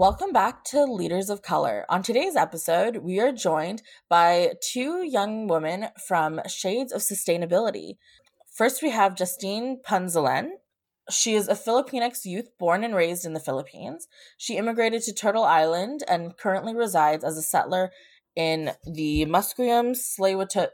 [0.00, 1.84] Welcome back to Leaders of Color.
[1.90, 7.98] On today's episode, we are joined by two young women from Shades of Sustainability.
[8.50, 10.52] First, we have Justine Punzalan.
[11.10, 14.08] She is a Filipinx youth born and raised in the Philippines.
[14.38, 17.90] She immigrated to Turtle Island and currently resides as a settler
[18.34, 20.68] in the Musqueam, tsleil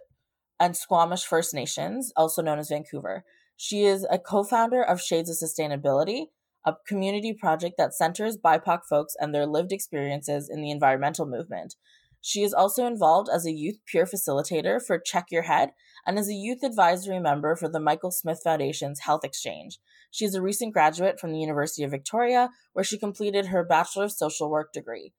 [0.61, 3.25] and Squamish First Nations, also known as Vancouver.
[3.57, 6.27] She is a co founder of Shades of Sustainability,
[6.67, 11.77] a community project that centers BIPOC folks and their lived experiences in the environmental movement.
[12.21, 15.71] She is also involved as a youth peer facilitator for Check Your Head
[16.05, 19.79] and as a youth advisory member for the Michael Smith Foundation's Health Exchange.
[20.11, 24.07] She is a recent graduate from the University of Victoria, where she completed her Bachelor
[24.07, 25.13] of Social Work degree.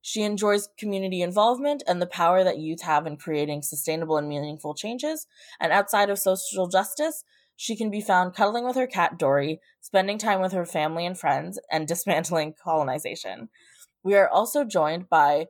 [0.00, 4.74] She enjoys community involvement and the power that youth have in creating sustainable and meaningful
[4.74, 5.26] changes.
[5.60, 7.24] And outside of social justice,
[7.56, 11.18] she can be found cuddling with her cat Dory, spending time with her family and
[11.18, 13.48] friends, and dismantling colonization.
[14.02, 15.46] We are also joined by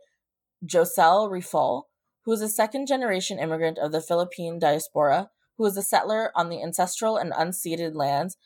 [0.65, 1.85] Joselle Rifol,
[2.25, 6.49] who is a second generation immigrant of the Philippine diaspora, who is a settler on
[6.49, 8.37] the ancestral and unceded lands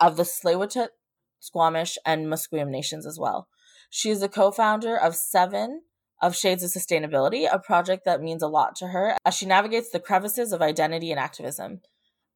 [0.00, 0.88] of the tsleil
[1.42, 3.48] Squamish, and Musqueam nations as well.
[3.90, 5.82] She is the co founder of Seven
[6.22, 9.90] of Shades of Sustainability, a project that means a lot to her as she navigates
[9.90, 11.80] the crevices of identity and activism.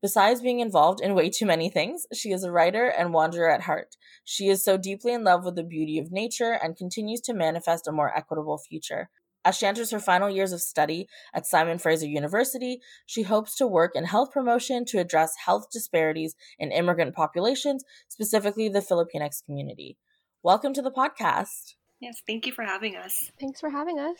[0.02, 3.62] Besides being involved in way too many things, she is a writer and wanderer at
[3.62, 3.96] heart.
[4.24, 7.88] She is so deeply in love with the beauty of nature and continues to manifest
[7.88, 9.08] a more equitable future.
[9.42, 13.66] As she enters her final years of study at Simon Fraser University, she hopes to
[13.66, 19.96] work in health promotion to address health disparities in immigrant populations, specifically the Filipinx community.
[20.42, 21.74] Welcome to the podcast.
[22.00, 23.30] Yes, thank you for having us.
[23.40, 24.18] Thanks for having us.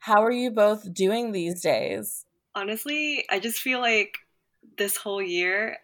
[0.00, 2.26] How are you both doing these days?
[2.54, 4.18] Honestly, I just feel like
[4.76, 5.78] this whole year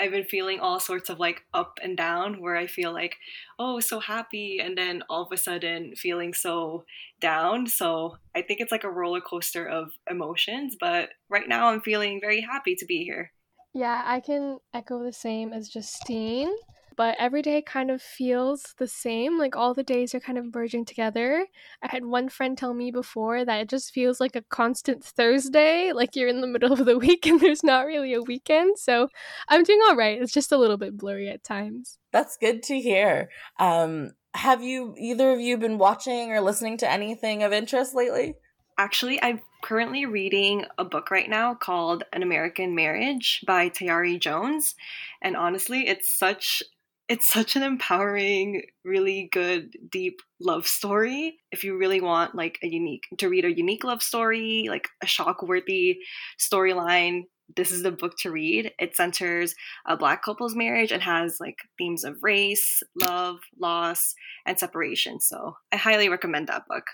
[0.00, 3.16] I've been feeling all sorts of like up and down where I feel like,
[3.58, 6.84] oh, so happy, and then all of a sudden feeling so
[7.20, 7.66] down.
[7.66, 12.18] So I think it's like a roller coaster of emotions, but right now I'm feeling
[12.18, 13.32] very happy to be here.
[13.74, 16.50] Yeah, I can echo the same as Justine
[17.00, 19.38] but every day kind of feels the same.
[19.38, 21.46] Like all the days are kind of merging together.
[21.82, 25.92] I had one friend tell me before that it just feels like a constant Thursday,
[25.94, 28.78] like you're in the middle of the week and there's not really a weekend.
[28.78, 29.08] So
[29.48, 30.20] I'm doing all right.
[30.20, 31.96] It's just a little bit blurry at times.
[32.12, 33.30] That's good to hear.
[33.58, 38.34] Um, have you either of you been watching or listening to anything of interest lately?
[38.76, 44.74] Actually, I'm currently reading a book right now called An American Marriage by Tayari Jones.
[45.22, 46.62] And honestly, it's such
[47.10, 51.40] it's such an empowering, really good, deep love story.
[51.50, 55.08] If you really want like a unique to read a unique love story, like a
[55.08, 55.98] shock-worthy
[56.40, 57.22] storyline,
[57.56, 58.70] this is the book to read.
[58.78, 59.56] It centers
[59.88, 64.14] a black couple's marriage and has like themes of race, love, loss,
[64.46, 65.18] and separation.
[65.18, 66.84] So I highly recommend that book.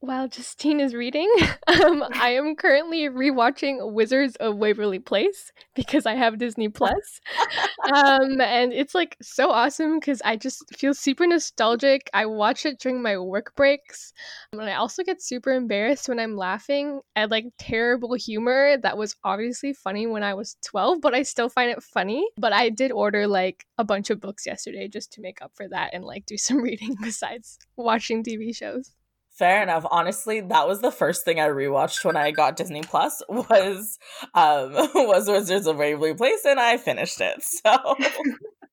[0.00, 1.32] While Justine is reading,
[1.66, 7.20] um, I am currently rewatching Wizards of Waverly Place because I have Disney Plus,
[7.94, 12.10] um, and it's like so awesome because I just feel super nostalgic.
[12.12, 14.12] I watch it during my work breaks,
[14.52, 19.16] and I also get super embarrassed when I'm laughing at like terrible humor that was
[19.24, 22.28] obviously funny when I was 12, but I still find it funny.
[22.36, 25.66] But I did order like a bunch of books yesterday just to make up for
[25.70, 28.92] that and like do some reading besides watching TV shows.
[29.36, 29.84] Fair enough.
[29.90, 33.98] Honestly, that was the first thing I rewatched when I got Disney Plus was
[34.34, 37.42] um was Wizards of Waverly Place and I finished it.
[37.66, 37.96] So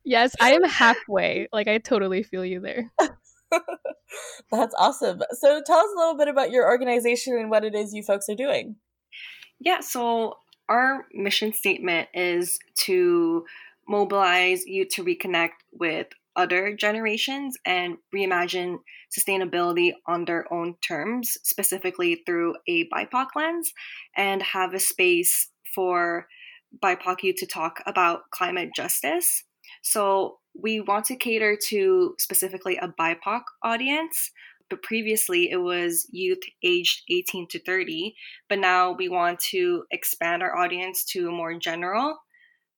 [0.06, 1.48] Yes, I am halfway.
[1.52, 2.92] Like I totally feel you there.
[4.52, 5.22] That's awesome.
[5.32, 8.30] So tell us a little bit about your organization and what it is you folks
[8.30, 8.76] are doing.
[9.60, 10.38] Yeah, so
[10.70, 13.46] our mission statement is to
[13.88, 18.78] mobilize you to reconnect with other generations and reimagine
[19.16, 23.74] sustainability on their own terms, specifically through a BIPOC lens,
[24.16, 26.28] and have a space for
[26.84, 29.44] BIPOC youth to talk about climate justice.
[29.82, 34.32] So we want to cater to specifically a BIPOC audience.
[34.70, 38.16] But previously, it was youth aged 18 to 30.
[38.50, 42.18] But now we want to expand our audience to a more general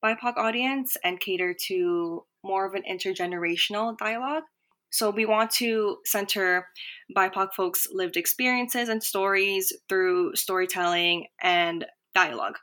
[0.04, 4.44] BIPOC audience and cater to more of an intergenerational dialogue.
[4.90, 6.68] So we want to center
[7.16, 11.84] BIPOC folks' lived experiences and stories through storytelling and
[12.14, 12.56] dialogue.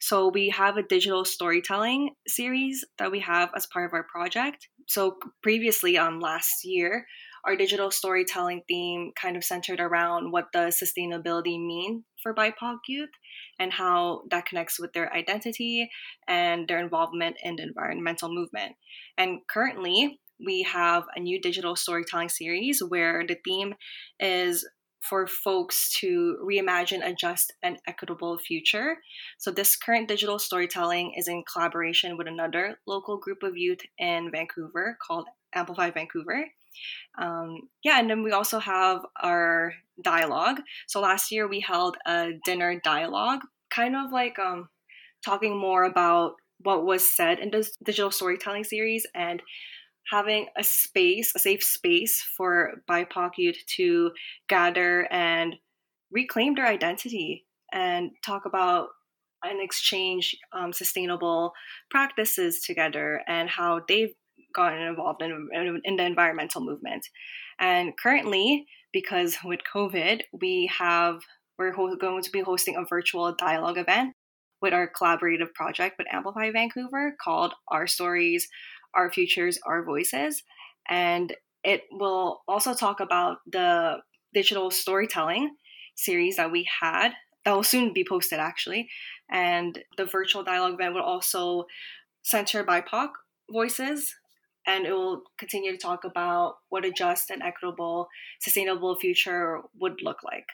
[0.00, 4.68] So we have a digital storytelling series that we have as part of our project.
[4.88, 7.06] So previously on um, last year,
[7.44, 13.10] our digital storytelling theme kind of centered around what does sustainability mean for BIPOC youth
[13.58, 15.88] and how that connects with their identity
[16.28, 18.76] and their involvement in the environmental movement.
[19.16, 23.74] And currently, we have a new digital storytelling series where the theme
[24.18, 24.66] is
[25.00, 28.98] for folks to reimagine a just and equitable future.
[29.38, 34.30] So, this current digital storytelling is in collaboration with another local group of youth in
[34.30, 36.46] Vancouver called Amplify Vancouver.
[37.18, 40.60] Um, yeah, and then we also have our dialogue.
[40.88, 43.40] So, last year we held a dinner dialogue,
[43.74, 44.68] kind of like um,
[45.24, 49.42] talking more about what was said in this digital storytelling series and
[50.10, 54.10] having a space, a safe space for BIPOC youth to
[54.48, 55.56] gather and
[56.10, 58.88] reclaim their identity and talk about
[59.42, 61.52] and exchange um, sustainable
[61.90, 64.12] practices together and how they've
[64.54, 65.48] gotten involved in,
[65.84, 67.06] in the environmental movement.
[67.58, 71.20] And currently, because with COVID, we have
[71.58, 74.14] we're going to be hosting a virtual dialogue event
[74.62, 78.48] with our collaborative project with Amplify Vancouver called Our Stories,
[78.94, 80.42] Our Futures, Our Voices.
[80.88, 83.98] And it will also talk about the
[84.32, 85.54] digital storytelling
[85.96, 87.12] series that we had
[87.44, 88.88] that will soon be posted actually.
[89.30, 91.66] And the virtual dialogue event will also
[92.22, 93.10] center BIPOC
[93.50, 94.14] voices
[94.66, 98.08] and it will continue to talk about what a just and equitable,
[98.40, 100.46] sustainable future would look like.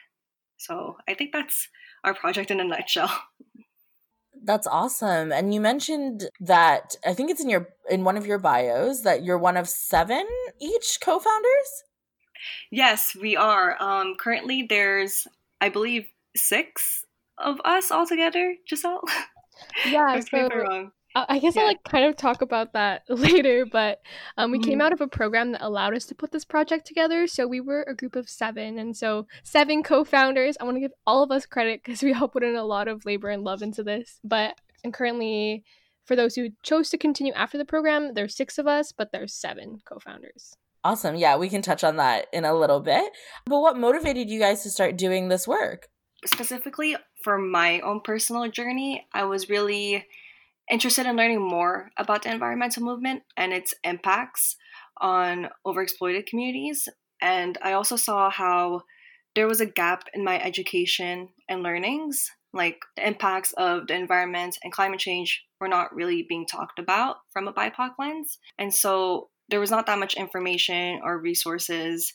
[0.56, 1.68] So I think that's
[2.04, 3.10] our project in a nutshell.
[4.44, 5.32] That's awesome.
[5.32, 9.24] And you mentioned that I think it's in your in one of your bios that
[9.24, 10.24] you're one of seven
[10.60, 11.82] each co-founders?
[12.70, 13.76] Yes, we are.
[13.82, 15.26] Um currently there's
[15.60, 16.06] I believe
[16.36, 17.06] 6
[17.38, 19.02] of us all together, Giselle.
[19.86, 20.90] Yeah, so
[21.28, 21.62] I guess yeah.
[21.62, 24.00] I'll like kind of talk about that later, but
[24.36, 24.68] um, we mm-hmm.
[24.68, 27.26] came out of a program that allowed us to put this project together.
[27.26, 30.56] So we were a group of seven, and so seven co-founders.
[30.60, 32.88] I want to give all of us credit because we all put in a lot
[32.88, 34.20] of labor and love into this.
[34.22, 35.64] But and currently,
[36.04, 39.32] for those who chose to continue after the program, there's six of us, but there's
[39.32, 40.54] seven co-founders.
[40.84, 41.16] Awesome.
[41.16, 43.10] Yeah, we can touch on that in a little bit.
[43.46, 45.88] But what motivated you guys to start doing this work?
[46.24, 50.06] Specifically for my own personal journey, I was really
[50.70, 54.56] interested in learning more about the environmental movement and its impacts
[55.00, 56.88] on overexploited communities.
[57.20, 58.82] And I also saw how
[59.34, 62.30] there was a gap in my education and learnings.
[62.52, 67.16] Like the impacts of the environment and climate change were not really being talked about
[67.32, 68.38] from a BIPOC lens.
[68.58, 72.14] And so there was not that much information or resources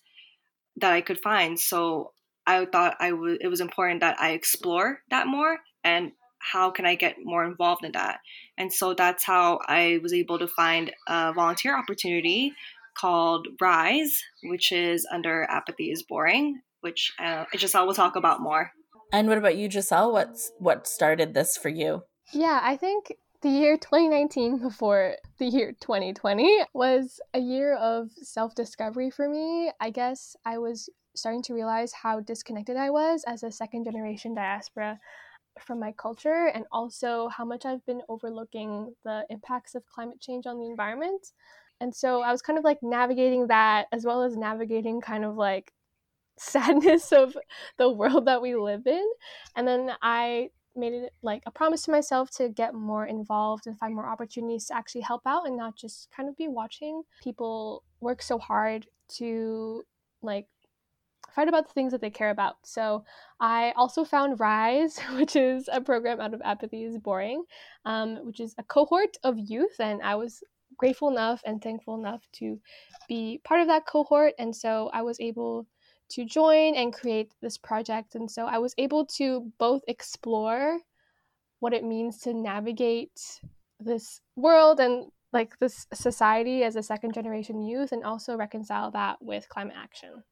[0.77, 1.59] that I could find.
[1.59, 2.13] So
[2.47, 6.85] I thought I w- it was important that I explore that more and how can
[6.85, 8.19] I get more involved in that?
[8.57, 12.53] And so that's how I was able to find a volunteer opportunity
[12.97, 18.71] called Rise, which is under Apathy is Boring, which uh, Giselle will talk about more.
[19.13, 20.11] And what about you, Giselle?
[20.11, 22.03] What's what started this for you?
[22.31, 28.55] Yeah, I think the year 2019 before the year 2020 was a year of self
[28.55, 29.71] discovery for me.
[29.79, 34.33] I guess I was starting to realize how disconnected I was as a second generation
[34.33, 34.99] diaspora
[35.61, 40.45] from my culture and also how much I've been overlooking the impacts of climate change
[40.45, 41.27] on the environment.
[41.79, 45.35] And so I was kind of like navigating that as well as navigating kind of
[45.35, 45.73] like
[46.37, 47.35] sadness of
[47.77, 49.07] the world that we live in.
[49.56, 53.77] And then I made it like a promise to myself to get more involved and
[53.77, 57.83] find more opportunities to actually help out and not just kind of be watching people
[57.99, 59.83] work so hard to
[60.21, 60.47] like
[61.31, 62.57] fight about the things that they care about.
[62.64, 63.04] So
[63.40, 67.44] I also found Rise, which is a program out of Apathy is Boring,
[67.85, 70.44] um, which is a cohort of youth, and I was
[70.78, 72.59] grateful enough and thankful enough to
[73.07, 75.68] be part of that cohort, and so I was able
[76.09, 80.80] to join and create this project, and so I was able to both explore
[81.59, 83.40] what it means to navigate
[83.80, 89.21] this world and like this society as a second generation youth and also reconcile that
[89.21, 90.23] with climate action.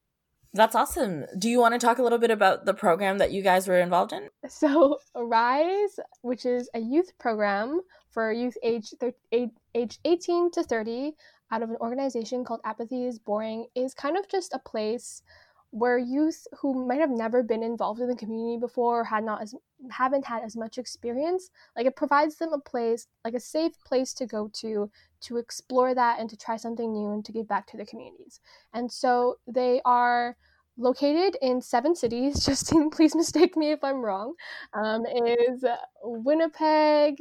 [0.52, 1.26] That's awesome.
[1.38, 3.78] Do you want to talk a little bit about the program that you guys were
[3.78, 4.28] involved in?
[4.48, 7.80] So, Rise, which is a youth program
[8.10, 8.92] for youth age
[9.32, 11.12] age 18 to 30
[11.52, 15.22] out of an organization called Apathy is Boring, is kind of just a place
[15.70, 19.40] where youth who might have never been involved in the community before or had not
[19.40, 19.54] as
[19.90, 24.12] haven't had as much experience like it provides them a place like a safe place
[24.12, 27.66] to go to to explore that and to try something new and to give back
[27.66, 28.40] to the communities.
[28.72, 30.36] And so they are
[30.76, 34.32] located in seven cities justine please mistake me if i'm wrong
[34.72, 35.62] um, is
[36.02, 37.20] winnipeg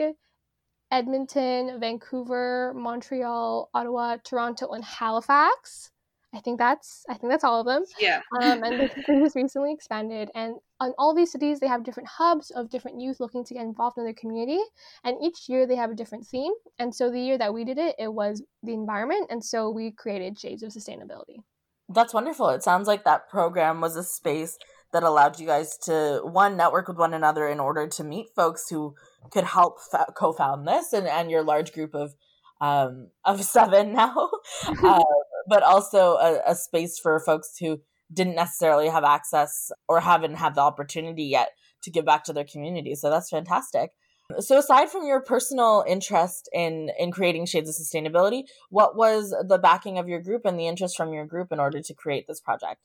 [0.91, 5.91] edmonton vancouver montreal ottawa toronto and halifax
[6.33, 7.83] I think that's I think that's all of them.
[7.99, 8.21] Yeah.
[8.39, 12.51] Um, and they just recently expanded, and on all these cities, they have different hubs
[12.51, 14.59] of different youth looking to get involved in their community,
[15.03, 16.53] and each year they have a different theme.
[16.77, 19.91] And so the year that we did it, it was the environment, and so we
[19.91, 21.43] created Shades of Sustainability.
[21.91, 22.49] That's wonderful.
[22.49, 24.57] It sounds like that program was a space
[24.93, 28.69] that allowed you guys to one network with one another in order to meet folks
[28.69, 28.95] who
[29.31, 32.13] could help fa- co-found this and, and your large group of
[32.61, 34.29] um, of seven now,
[34.83, 35.03] uh,
[35.49, 37.79] but also a, a space for folks who
[38.13, 41.49] didn't necessarily have access or haven't had the opportunity yet
[41.83, 42.95] to give back to their community.
[42.95, 43.91] So that's fantastic.
[44.39, 49.57] So aside from your personal interest in in creating shades of sustainability, what was the
[49.57, 52.39] backing of your group and the interest from your group in order to create this
[52.39, 52.79] project?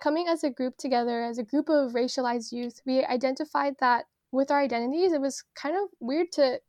[0.00, 4.50] Coming as a group together, as a group of racialized youth, we identified that with
[4.50, 6.60] our identities, it was kind of weird to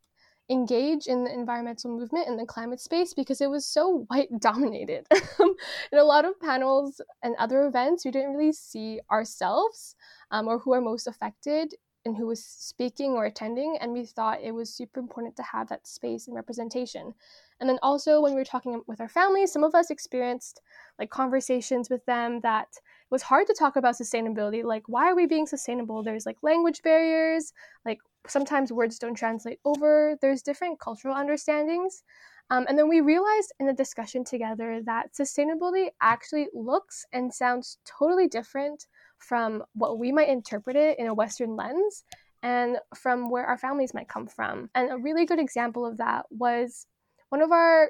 [0.49, 5.05] engage in the environmental movement in the climate space because it was so white dominated.
[5.39, 9.95] in a lot of panels and other events, we didn't really see ourselves
[10.31, 11.73] um, or who are most affected
[12.05, 13.77] and who was speaking or attending.
[13.79, 17.13] And we thought it was super important to have that space and representation.
[17.61, 20.59] And then also, when we were talking with our families, some of us experienced
[20.99, 22.67] like conversations with them that
[23.09, 24.65] was hard to talk about sustainability.
[24.65, 26.03] Like, why are we being sustainable?
[26.03, 27.53] There's like language barriers,
[27.85, 32.03] like sometimes words don't translate over, there's different cultural understandings.
[32.49, 37.77] Um, and then we realized in the discussion together that sustainability actually looks and sounds
[37.85, 38.87] totally different
[39.17, 42.03] from what we might interpret it in a Western lens
[42.41, 44.69] and from where our families might come from.
[44.75, 46.85] And a really good example of that was
[47.29, 47.89] one of our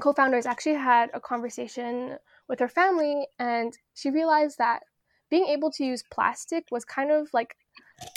[0.00, 2.16] co founders actually had a conversation
[2.48, 4.82] with her family, and she realized that
[5.30, 7.54] being able to use plastic was kind of like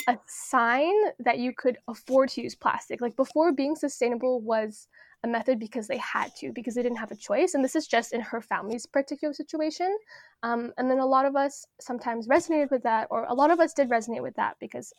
[0.08, 3.00] a sign that you could afford to use plastic.
[3.00, 4.88] Like before, being sustainable was
[5.24, 7.54] a method because they had to, because they didn't have a choice.
[7.54, 9.96] And this is just in her family's particular situation.
[10.42, 13.60] Um, and then a lot of us sometimes resonated with that, or a lot of
[13.60, 14.92] us did resonate with that because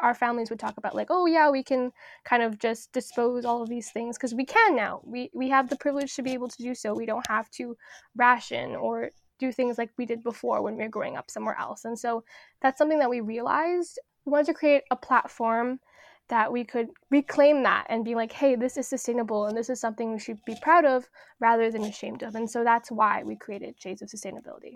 [0.00, 1.90] our families would talk about like oh yeah we can
[2.24, 5.68] kind of just dispose all of these things because we can now we we have
[5.68, 7.76] the privilege to be able to do so we don't have to
[8.16, 11.84] ration or do things like we did before when we were growing up somewhere else
[11.84, 12.22] and so
[12.60, 15.80] that's something that we realized we wanted to create a platform
[16.28, 19.80] that we could reclaim that and be like, hey, this is sustainable and this is
[19.80, 21.08] something we should be proud of
[21.40, 22.34] rather than ashamed of.
[22.34, 24.74] And so that's why we created Shades of Sustainability.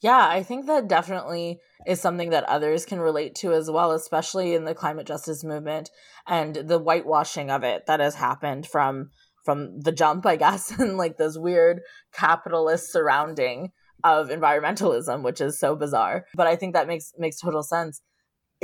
[0.00, 4.54] Yeah, I think that definitely is something that others can relate to as well, especially
[4.54, 5.90] in the climate justice movement
[6.26, 9.10] and the whitewashing of it that has happened from
[9.44, 11.80] from the jump, I guess, and like this weird
[12.14, 16.24] capitalist surrounding of environmentalism, which is so bizarre.
[16.34, 18.00] But I think that makes makes total sense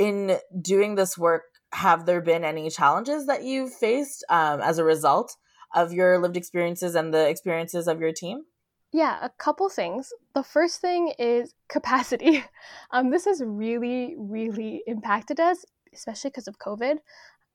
[0.01, 1.43] in doing this work,
[1.73, 5.35] have there been any challenges that you've faced um, as a result
[5.75, 8.43] of your lived experiences and the experiences of your team?
[8.91, 10.11] Yeah, a couple things.
[10.33, 12.43] The first thing is capacity.
[12.89, 16.97] Um, this has really, really impacted us, especially because of COVID.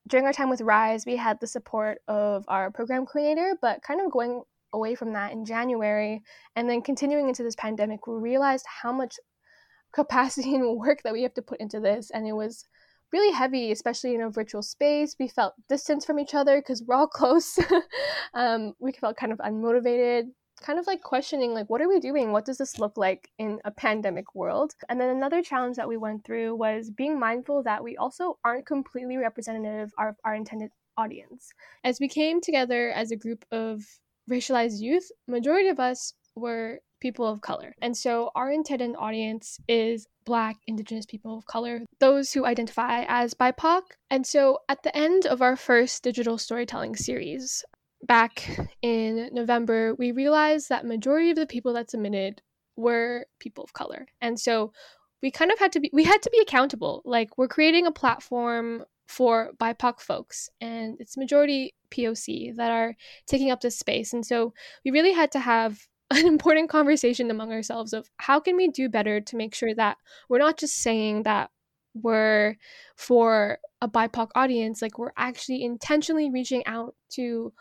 [0.08, 4.00] During our time with Rise, we had the support of our program coordinator, but kind
[4.00, 6.22] of going away from that in January
[6.54, 9.16] and then continuing into this pandemic, we realized how much
[9.96, 12.64] capacity and work that we have to put into this and it was
[13.12, 15.16] really heavy especially in a virtual space.
[15.18, 17.58] We felt distance from each other because we're all close.
[18.34, 20.24] Um, we felt kind of unmotivated
[20.62, 22.32] kind of like questioning like what are we doing?
[22.32, 24.72] What does this look like in a pandemic world?
[24.88, 28.66] And then another challenge that we went through was being mindful that we also aren't
[28.66, 31.52] completely representative of our intended audience.
[31.84, 33.82] As we came together as a group of
[34.30, 37.74] racialized youth majority of us were people of color.
[37.82, 43.34] And so our intended audience is Black, Indigenous people of color, those who identify as
[43.34, 43.82] BIPOC.
[44.10, 47.64] And so at the end of our first digital storytelling series,
[48.02, 52.42] back in November, we realized that majority of the people that submitted
[52.76, 54.06] were people of color.
[54.20, 54.72] And so
[55.22, 57.02] we kind of had to be we had to be accountable.
[57.04, 62.94] Like we're creating a platform for BIPOC folks and it's majority POC that are
[63.26, 64.12] taking up this space.
[64.12, 64.52] And so
[64.84, 68.88] we really had to have an important conversation among ourselves of how can we do
[68.88, 69.96] better to make sure that
[70.28, 71.50] we're not just saying that
[71.94, 72.56] we're
[72.96, 77.52] for a BIPOC audience, like we're actually intentionally reaching out to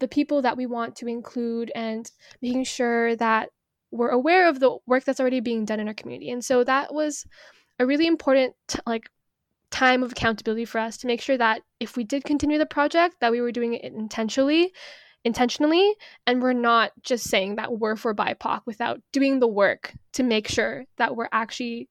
[0.00, 2.10] the people that we want to include and
[2.42, 3.50] making sure that
[3.90, 6.30] we're aware of the work that's already being done in our community.
[6.30, 7.24] And so that was
[7.78, 8.54] a really important
[8.86, 9.08] like
[9.70, 13.16] time of accountability for us to make sure that if we did continue the project
[13.20, 14.72] that we were doing it intentionally
[15.24, 15.94] intentionally
[16.26, 20.48] and we're not just saying that we're for BIPOC without doing the work to make
[20.48, 21.88] sure that we're actually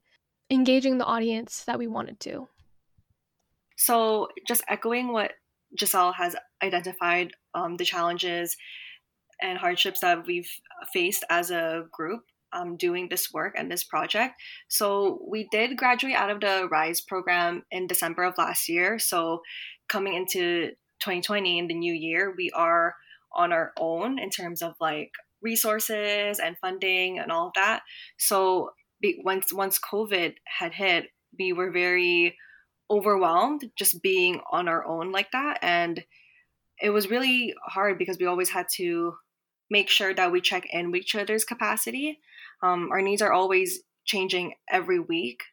[0.49, 2.47] engaging the audience that we wanted to.
[3.77, 5.31] So, just echoing what
[5.79, 8.57] Giselle has identified um, the challenges
[9.41, 10.49] and hardships that we've
[10.93, 12.21] faced as a group
[12.53, 14.35] um, doing this work and this project.
[14.67, 18.99] So we did graduate out of the RISE program in December of last year.
[18.99, 19.41] So
[19.87, 22.95] coming into 2020 in the new year, we are
[23.35, 25.11] on our own in terms of like
[25.41, 27.81] resources and funding and all of that.
[28.17, 28.71] So
[29.23, 31.07] once once COVID had hit,
[31.37, 32.37] we were very
[32.89, 35.59] overwhelmed just being on our own like that.
[35.61, 36.03] And
[36.81, 39.13] it was really hard because we always had to
[39.69, 42.19] make sure that we check in with each other's capacity.
[42.61, 45.43] Um, our needs are always changing every week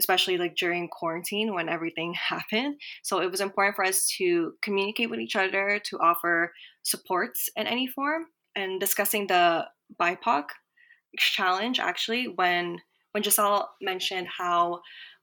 [0.00, 2.80] especially like during quarantine when everything happened.
[3.02, 6.52] So it was important for us to communicate with each other to offer
[6.90, 9.66] supports in any form and discussing the
[10.00, 10.44] bipoc
[11.18, 12.78] challenge actually when
[13.12, 14.80] when giselle mentioned how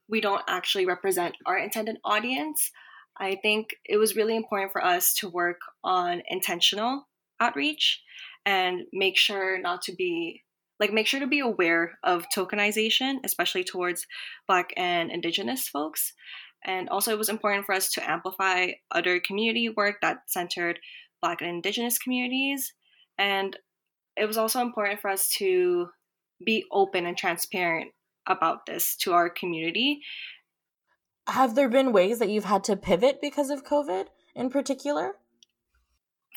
[0.09, 2.71] we don't actually represent our intended audience,
[3.19, 7.07] I think it was really important for us to work on intentional
[7.39, 8.01] outreach
[8.45, 10.43] and make sure not to be
[10.79, 14.05] like make sure to be aware of tokenization especially towards
[14.47, 16.13] black and indigenous folks.
[16.63, 20.79] And also it was important for us to amplify other community work that centered
[21.21, 22.73] black and indigenous communities
[23.17, 23.57] and
[24.17, 25.89] it was also important for us to
[26.43, 27.91] be open and transparent
[28.27, 30.01] about this to our community.
[31.27, 34.05] Have there been ways that you've had to pivot because of COVID
[34.35, 35.13] in particular?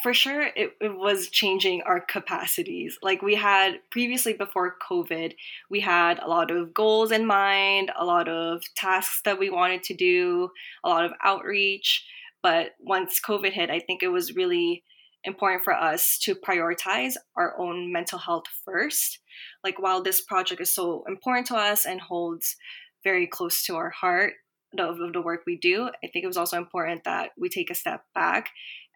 [0.03, 2.99] For sure, it, it was changing our capacities.
[3.03, 5.35] Like we had previously before COVID,
[5.69, 9.83] we had a lot of goals in mind, a lot of tasks that we wanted
[9.85, 10.51] to do,
[10.83, 12.07] a lot of outreach.
[12.43, 14.85] But once COVID hit, I think it was really
[15.25, 19.19] important for us to prioritize our own mental health first.
[19.63, 22.57] Like, while this project is so important to us and holds
[23.05, 24.33] very close to our heart
[24.79, 27.75] of the work we do, I think it was also important that we take a
[27.75, 28.51] step back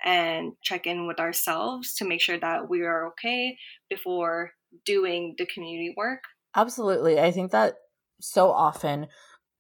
[0.05, 3.57] and check in with ourselves to make sure that we are okay
[3.91, 4.53] before
[4.85, 6.21] doing the community work.
[6.57, 7.19] Absolutely.
[7.19, 7.75] I think that
[8.21, 9.09] so often,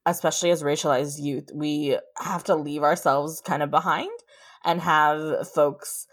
[0.06, 4.10] especially as racialized youth, we have to leave ourselves kind of behind
[4.64, 6.06] and have folks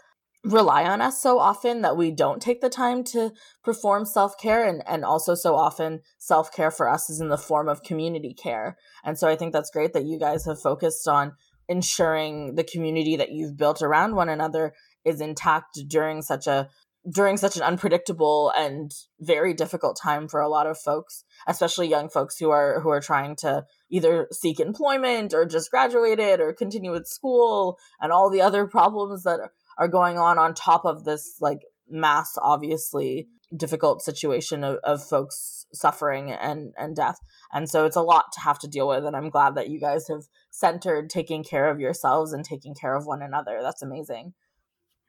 [0.44, 3.30] rely on us so often that we don't take the time to
[3.62, 7.84] perform self-care and and also so often self-care for us is in the form of
[7.84, 8.76] community care.
[9.04, 11.34] And so i think that's great that you guys have focused on
[11.68, 14.74] ensuring the community that you've built around one another
[15.04, 16.68] is intact during such a
[17.10, 22.08] during such an unpredictable and very difficult time for a lot of folks especially young
[22.08, 26.92] folks who are who are trying to either seek employment or just graduated or continue
[26.92, 29.40] with school and all the other problems that
[29.78, 35.66] are going on on top of this like mass obviously difficult situation of, of folks
[35.74, 37.18] suffering and and death.
[37.52, 39.80] And so it's a lot to have to deal with and i'm glad that you
[39.80, 43.60] guys have centered taking care of yourselves and taking care of one another.
[43.62, 44.34] That's amazing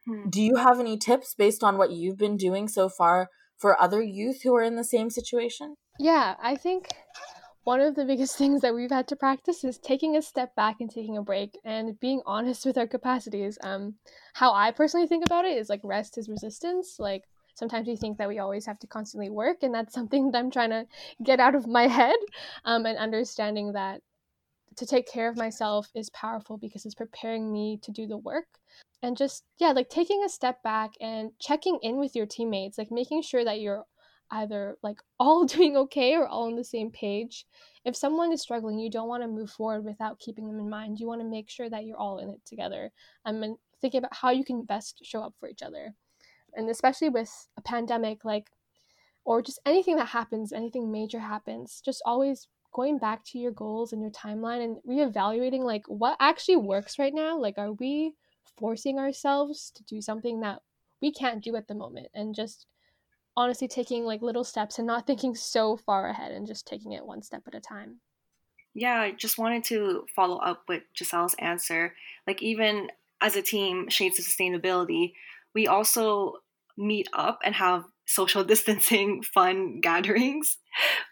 [0.05, 0.29] hmm.
[0.29, 4.01] do you have any tips based on what you've been doing so far for other
[4.01, 6.89] youth who are in the same situation yeah i think
[7.63, 10.77] one of the biggest things that we've had to practice is taking a step back
[10.79, 13.57] and taking a break and being honest with our capacities.
[13.63, 13.95] Um,
[14.33, 16.97] how I personally think about it is like rest is resistance.
[16.99, 17.23] Like
[17.55, 20.51] sometimes we think that we always have to constantly work, and that's something that I'm
[20.51, 20.85] trying to
[21.23, 22.17] get out of my head.
[22.65, 24.01] Um, and understanding that
[24.77, 28.47] to take care of myself is powerful because it's preparing me to do the work.
[29.01, 32.91] And just, yeah, like taking a step back and checking in with your teammates, like
[32.91, 33.83] making sure that you're
[34.31, 37.45] either like all doing okay or all on the same page.
[37.85, 40.99] If someone is struggling, you don't want to move forward without keeping them in mind.
[40.99, 42.91] You want to make sure that you're all in it together
[43.25, 45.93] um, and thinking about how you can best show up for each other.
[46.55, 48.49] And especially with a pandemic, like,
[49.25, 53.93] or just anything that happens, anything major happens, just always going back to your goals
[53.93, 57.37] and your timeline and reevaluating like what actually works right now.
[57.37, 58.15] Like, are we
[58.57, 60.61] forcing ourselves to do something that
[61.01, 62.65] we can't do at the moment and just
[63.35, 67.05] honestly taking like little steps and not thinking so far ahead and just taking it
[67.05, 67.99] one step at a time.
[68.73, 71.93] Yeah, I just wanted to follow up with Giselle's answer.
[72.25, 72.89] Like, even
[73.21, 75.13] as a team, Shades of Sustainability,
[75.53, 76.33] we also
[76.75, 80.57] meet up and have social distancing fun gatherings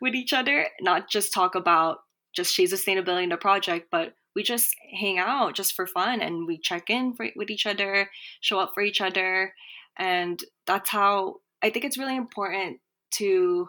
[0.02, 2.00] with each other, not just talk about
[2.34, 6.22] just Shades of Sustainability in the project, but we just hang out just for fun
[6.22, 9.54] and we check in for, with each other, show up for each other.
[9.98, 12.80] And that's how I think it's really important
[13.16, 13.68] to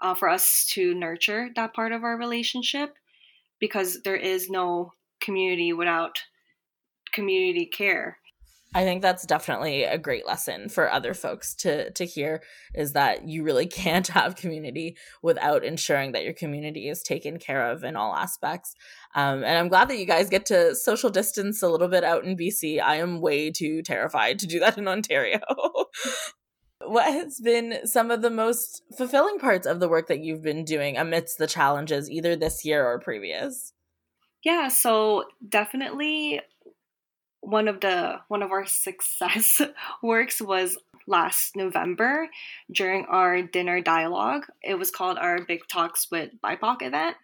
[0.00, 2.94] uh, for us to nurture that part of our relationship
[3.60, 6.18] because there is no community without
[7.12, 8.18] community care.
[8.74, 12.42] I think that's definitely a great lesson for other folks to to hear
[12.74, 17.70] is that you really can't have community without ensuring that your community is taken care
[17.70, 18.74] of in all aspects.
[19.14, 22.24] Um, and I'm glad that you guys get to social distance a little bit out
[22.24, 22.80] in BC.
[22.80, 25.40] I am way too terrified to do that in Ontario.
[26.86, 30.64] what has been some of the most fulfilling parts of the work that you've been
[30.64, 33.72] doing amidst the challenges, either this year or previous?
[34.44, 36.40] Yeah, so definitely
[37.42, 39.60] one of the one of our success
[40.02, 42.28] works was last November
[42.70, 44.46] during our dinner dialogue.
[44.62, 47.16] It was called our Big Talks with BIPOC event.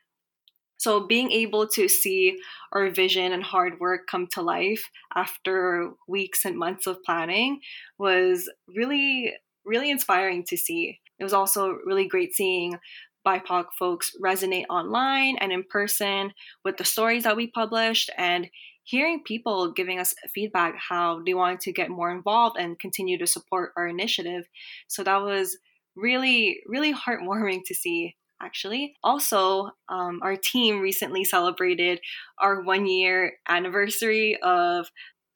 [0.77, 2.39] So being able to see
[2.73, 7.61] our vision and hard work come to life after weeks and months of planning
[7.99, 10.99] was really really inspiring to see.
[11.19, 12.79] It was also really great seeing
[13.27, 16.33] BIPOC folks resonate online and in person
[16.65, 18.49] with the stories that we published and
[18.89, 23.27] hearing people giving us feedback how they wanted to get more involved and continue to
[23.27, 24.49] support our initiative.
[24.87, 25.59] So that was
[25.95, 28.95] really, really heartwarming to see actually.
[29.05, 32.01] Also, um, our team recently celebrated
[32.41, 34.87] our one year anniversary of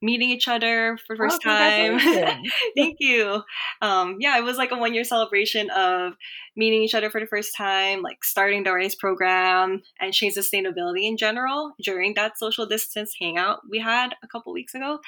[0.03, 1.99] meeting each other for the first oh, time.
[2.77, 3.41] Thank you.
[3.81, 6.13] Um, yeah, it was like a one year celebration of
[6.57, 11.05] meeting each other for the first time, like starting the RISE program and change sustainability
[11.07, 14.99] in general during that social distance hangout we had a couple weeks ago.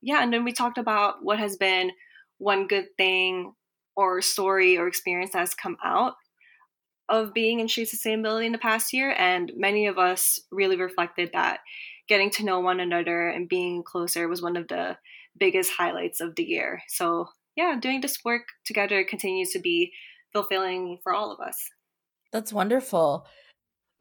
[0.00, 1.92] Yeah, and then we talked about what has been
[2.38, 3.52] one good thing
[3.96, 6.14] or story or experience that has come out
[7.10, 9.14] of being in shade sustainability in the past year.
[9.18, 11.60] And many of us really reflected that
[12.08, 14.96] getting to know one another and being closer was one of the
[15.38, 16.82] biggest highlights of the year.
[16.88, 19.92] So, yeah, doing this work together continues to be
[20.32, 21.56] fulfilling for all of us.
[22.32, 23.26] That's wonderful.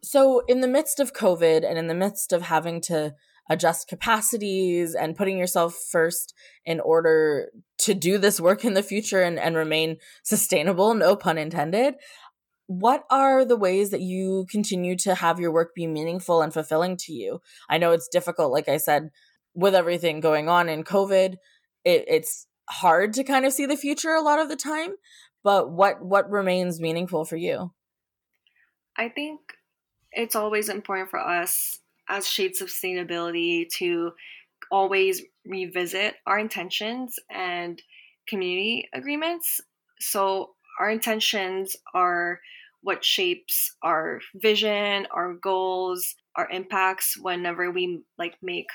[0.03, 3.15] So, in the midst of COVID and in the midst of having to
[3.49, 6.33] adjust capacities and putting yourself first
[6.65, 11.37] in order to do this work in the future and, and remain sustainable, no pun
[11.37, 11.95] intended,
[12.67, 16.97] what are the ways that you continue to have your work be meaningful and fulfilling
[16.97, 17.41] to you?
[17.69, 19.09] I know it's difficult, like I said,
[19.53, 21.37] with everything going on in COVID,
[21.83, 24.95] it, it's hard to kind of see the future a lot of the time.
[25.43, 27.71] But what what remains meaningful for you?
[28.97, 29.39] I think
[30.11, 34.11] it's always important for us as shades of sustainability to
[34.71, 37.81] always revisit our intentions and
[38.27, 39.61] community agreements.
[39.99, 42.39] So our intentions are
[42.81, 48.67] what shapes our vision, our goals, our impacts whenever we like make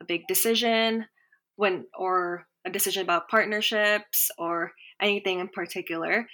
[0.00, 1.06] a big decision
[1.56, 6.26] when or a decision about partnerships or anything in particular.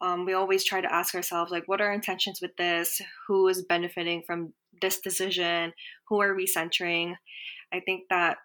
[0.00, 3.00] Um, we always try to ask ourselves like what are our intentions with this?
[3.26, 5.72] Who is benefiting from this decision?
[6.08, 7.16] Who are we centering?
[7.72, 8.36] I think that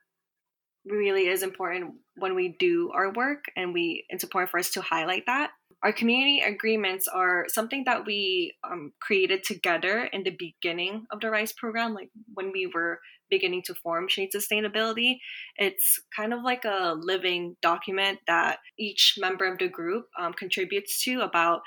[0.85, 4.81] really is important when we do our work and we it's important for us to
[4.81, 5.51] highlight that
[5.83, 11.29] our community agreements are something that we um, created together in the beginning of the
[11.29, 12.99] RISE program, like when we were
[13.31, 15.17] beginning to form Shade Sustainability.
[15.57, 21.03] It's kind of like a living document that each member of the group um, contributes
[21.05, 21.61] to about,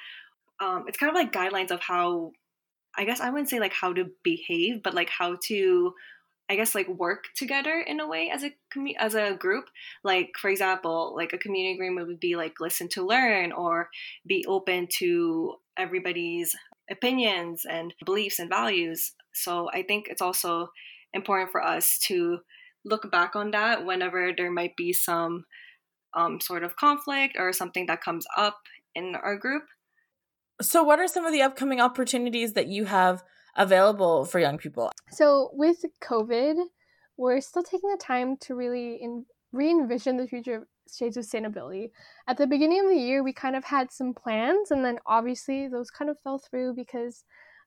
[0.61, 2.33] um, it's kind of like guidelines of how,
[2.97, 5.95] I guess I wouldn't say like how to behave, but like how to
[6.49, 8.53] I guess like work together in a way as a
[8.99, 9.65] as a group.
[10.03, 13.89] Like for example, like a community agreement would be like listen to learn or
[14.27, 16.55] be open to everybody's
[16.91, 19.13] opinions and beliefs and values.
[19.33, 20.69] So I think it's also
[21.15, 22.41] important for us to
[22.85, 25.45] look back on that whenever there might be some
[26.15, 28.59] um, sort of conflict or something that comes up
[28.95, 29.65] in our group.
[30.63, 33.25] So, what are some of the upcoming opportunities that you have
[33.57, 34.91] available for young people?
[35.11, 36.57] So, with COVID,
[37.17, 41.25] we're still taking the time to really in, re envision the future of Shades of
[41.25, 41.91] Sustainability.
[42.27, 45.69] At the beginning of the year, we kind of had some plans, and then obviously
[45.69, 47.25] those kind of fell through because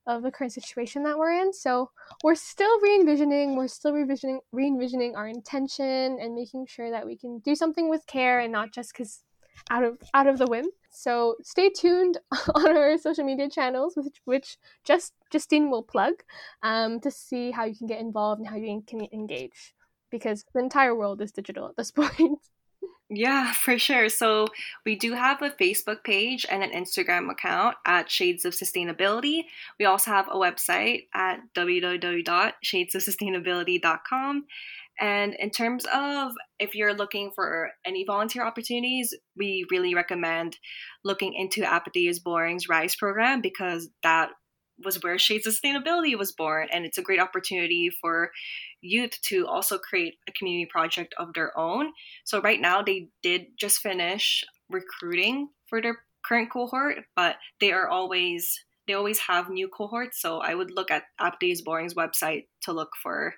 [0.08, 1.52] of the current situation that we're in.
[1.52, 1.91] So
[2.23, 7.39] we're still re-envisioning, we're still revisioning, re-envisioning our intention and making sure that we can
[7.39, 9.23] do something with care and not just because
[9.69, 10.67] out of out of the whim.
[10.97, 12.17] So stay tuned
[12.55, 16.23] on our social media channels, which, which just Justine will plug,
[16.63, 19.75] um, to see how you can get involved and how you can engage,
[20.09, 22.39] because the entire world is digital at this point.
[23.09, 24.09] Yeah, for sure.
[24.09, 24.47] So
[24.85, 29.45] we do have a Facebook page and an Instagram account at Shades of Sustainability.
[29.79, 34.45] We also have a website at www.shadesofsustainability.com.
[34.99, 40.57] And in terms of if you're looking for any volunteer opportunities, we really recommend
[41.03, 44.29] looking into Apathy is Boring's RISE program because that
[44.83, 48.31] was where Shade Sustainability was born, and it's a great opportunity for
[48.81, 51.91] youth to also create a community project of their own.
[52.25, 57.88] So right now they did just finish recruiting for their current cohort, but they are
[57.88, 60.21] always they always have new cohorts.
[60.21, 61.03] So I would look at
[61.41, 63.33] Days Boring's website to look for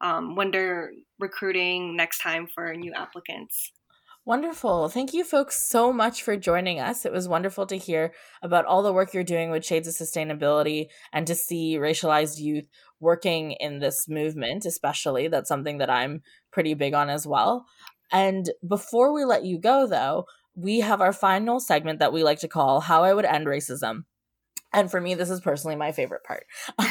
[0.00, 3.72] um, when they're recruiting next time for new applicants.
[4.24, 4.90] Wonderful.
[4.90, 7.06] Thank you, folks, so much for joining us.
[7.06, 10.88] It was wonderful to hear about all the work you're doing with Shades of Sustainability
[11.14, 12.68] and to see racialized youth
[13.00, 15.28] working in this movement, especially.
[15.28, 16.20] That's something that I'm
[16.52, 17.64] pretty big on as well.
[18.12, 22.40] And before we let you go, though, we have our final segment that we like
[22.40, 24.04] to call How I Would End Racism.
[24.72, 26.44] And for me, this is personally my favorite part.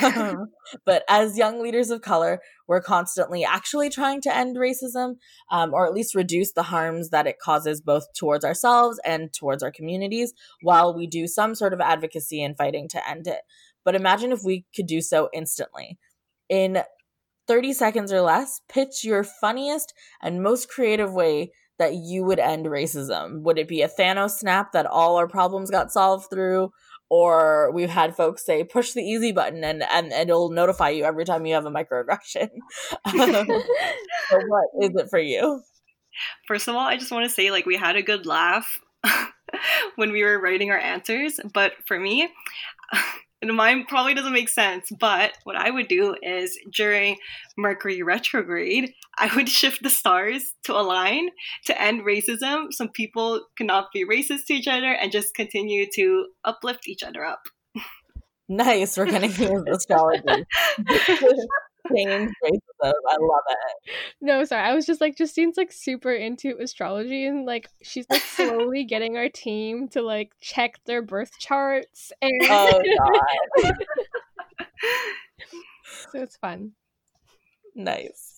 [0.03, 0.47] Um,
[0.85, 5.15] but as young leaders of color, we're constantly actually trying to end racism
[5.51, 9.61] um, or at least reduce the harms that it causes both towards ourselves and towards
[9.61, 13.41] our communities while we do some sort of advocacy and fighting to end it.
[13.85, 15.97] But imagine if we could do so instantly.
[16.49, 16.81] In
[17.47, 22.65] 30 seconds or less, pitch your funniest and most creative way that you would end
[22.65, 23.43] racism.
[23.43, 26.71] Would it be a Thanos snap that all our problems got solved through?
[27.09, 31.03] Or we've had folks say push the easy button and and, and it'll notify you
[31.03, 32.49] every time you have a microaggression.
[33.05, 33.15] Um,
[34.29, 35.61] so what is it for you?
[36.47, 38.79] First of all i just want to say like we had a good laugh
[39.95, 42.29] when we were writing our answers but for me
[43.41, 47.17] and mine probably doesn't make sense, but what I would do is during
[47.57, 51.29] Mercury retrograde, I would shift the stars to align
[51.65, 56.27] to end racism so people cannot be racist to each other and just continue to
[56.43, 57.41] uplift each other up.
[58.49, 58.97] Nice.
[58.97, 60.45] We're going to use astrology.
[61.91, 62.29] Racism.
[62.83, 63.93] I love it.
[64.21, 64.63] No, sorry.
[64.63, 69.17] I was just like Justine's like super into astrology and like she's like slowly getting
[69.17, 72.81] our team to like check their birth charts and Oh
[73.63, 73.73] god.
[76.11, 76.71] so it's fun.
[77.75, 78.36] Nice.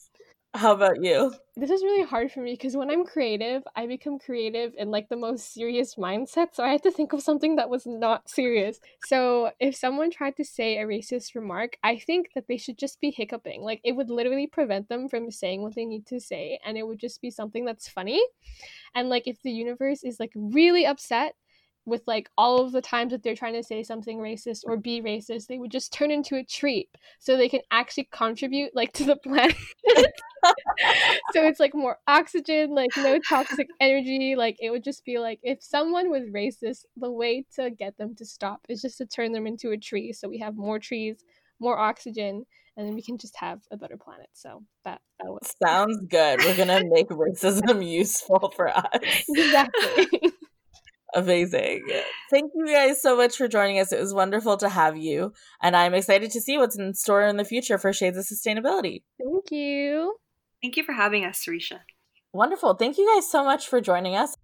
[0.56, 1.32] How about you?
[1.56, 5.08] This is really hard for me because when I'm creative, I become creative in like
[5.08, 6.56] the most serious mindset.
[6.56, 8.80] So I had to think of something that was not serious.
[9.06, 13.00] So if someone tried to say a racist remark, I think that they should just
[13.00, 13.62] be hiccuping.
[13.62, 16.60] Like it would literally prevent them from saying what they need to say.
[16.66, 18.22] And it would just be something that's funny.
[18.96, 21.36] And like if the universe is like really upset,
[21.86, 25.02] with like all of the times that they're trying to say something racist or be
[25.02, 26.88] racist, they would just turn into a tree
[27.20, 29.56] so they can actually contribute like to the planet.
[31.34, 34.36] So it's like more oxygen, like no toxic energy.
[34.36, 38.16] Like it would just be like if someone was racist, the way to get them
[38.16, 40.14] to stop is just to turn them into a tree.
[40.14, 41.24] So we have more trees,
[41.60, 42.46] more oxygen,
[42.78, 44.30] and then we can just have a better planet.
[44.34, 46.40] So that that was sounds good.
[46.40, 49.26] We're gonna make racism useful for us.
[49.30, 50.32] Exactly.
[51.16, 51.88] Amazing.
[52.30, 53.92] Thank you guys so much for joining us.
[53.92, 55.34] It was wonderful to have you.
[55.62, 59.02] And I'm excited to see what's in store in the future for Shades of Sustainability.
[59.18, 60.16] Thank you.
[60.62, 61.80] Thank you for having us, Sarisha.
[62.34, 62.76] Wonderful.
[62.76, 64.36] Thank you guys so much for joining us.